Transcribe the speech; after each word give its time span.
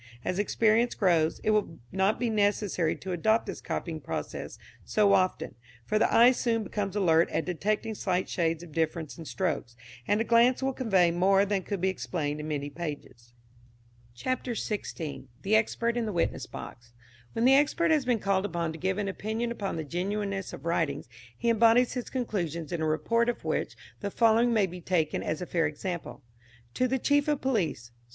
As 0.25 0.39
experience 0.39 0.95
grows, 0.95 1.37
it 1.43 1.51
will 1.51 1.77
not 1.91 2.19
be 2.19 2.31
necessary 2.31 2.95
to 2.95 3.11
adopt 3.11 3.45
this 3.45 3.61
copying 3.61 4.01
process 4.01 4.57
so 4.83 5.13
often, 5.13 5.53
for 5.85 5.99
the 5.99 6.11
eye 6.11 6.31
soon 6.31 6.63
becomes 6.63 6.95
alert 6.95 7.29
at 7.29 7.45
detecting 7.45 7.93
slight 7.93 8.27
shades 8.27 8.63
of 8.63 8.71
difference 8.71 9.19
in 9.19 9.25
strokes, 9.25 9.75
and 10.07 10.19
a 10.19 10.23
glance 10.23 10.63
will 10.63 10.73
convey 10.73 11.11
more 11.11 11.45
than 11.45 11.61
could 11.61 11.81
be 11.81 11.87
explained 11.89 12.39
in 12.39 12.47
many 12.47 12.67
pages. 12.67 13.33
CHAPTER 14.15 14.53
XVI. 14.53 15.27
THE 15.43 15.55
EXPERT 15.55 15.95
IN 15.95 16.07
THE 16.07 16.13
WITNESS 16.13 16.47
BOX. 16.47 16.93
When 17.33 17.45
the 17.45 17.53
expert 17.53 17.91
has 17.91 18.03
been 18.03 18.17
called 18.17 18.45
upon 18.47 18.71
to 18.73 18.79
give 18.79 18.97
an 18.97 19.07
opinion 19.07 19.51
upon 19.51 19.75
the 19.75 19.83
genuineness 19.83 20.51
of 20.51 20.65
writings 20.65 21.07
he 21.37 21.47
embodies 21.51 21.93
his 21.93 22.09
conclusions 22.09 22.71
in 22.71 22.81
a 22.81 22.87
report 22.87 23.29
of 23.29 23.45
which 23.45 23.75
the 23.99 24.09
following 24.09 24.51
may 24.51 24.65
be 24.65 24.81
taken 24.81 25.21
as 25.21 25.43
a 25.43 25.45
fair 25.45 25.67
example: 25.67 26.23
To 26.73 26.87
the 26.87 26.97
Chief 26.97 27.27
of 27.27 27.39
Police. 27.41 27.91